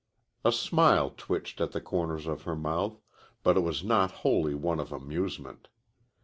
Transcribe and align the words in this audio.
A 0.43 0.51
smile 0.51 1.11
twitched 1.15 1.61
at 1.61 1.73
the 1.73 1.79
corners 1.79 2.25
of 2.25 2.41
her 2.41 2.55
mouth, 2.55 2.99
but 3.43 3.55
it 3.55 3.59
was 3.59 3.83
not 3.83 4.09
wholly 4.25 4.55
one 4.55 4.79
of 4.79 4.91
amusement. 4.91 5.67